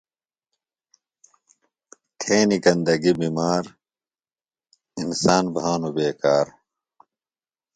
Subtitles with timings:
[2.19, 3.63] تھینیۡ گندگیۡ بِمار،
[5.01, 6.47] انسان بھانوۡ بیکار